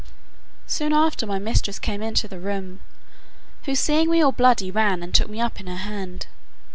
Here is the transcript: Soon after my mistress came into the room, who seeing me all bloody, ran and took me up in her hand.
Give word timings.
Soon 0.65 0.93
after 0.93 1.27
my 1.27 1.37
mistress 1.37 1.77
came 1.77 2.01
into 2.01 2.27
the 2.27 2.39
room, 2.39 2.79
who 3.65 3.75
seeing 3.75 4.09
me 4.09 4.19
all 4.19 4.31
bloody, 4.31 4.71
ran 4.71 5.03
and 5.03 5.13
took 5.13 5.29
me 5.29 5.39
up 5.39 5.59
in 5.59 5.67
her 5.67 5.75
hand. 5.75 6.25